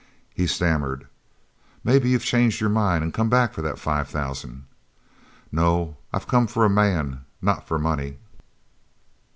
He 0.33 0.47
stammered: 0.47 1.05
"Maybe 1.83 2.09
you've 2.09 2.25
changed 2.25 2.59
your 2.59 2.71
mind 2.71 3.03
an' 3.03 3.11
come 3.11 3.29
back 3.29 3.53
for 3.53 3.61
that 3.61 3.77
five 3.77 4.07
thousand?" 4.09 4.63
"No, 5.51 5.95
I've 6.11 6.25
come 6.27 6.47
for 6.47 6.65
a 6.65 6.71
man, 6.71 7.23
not 7.39 7.67
for 7.67 7.77
money." 7.77 8.17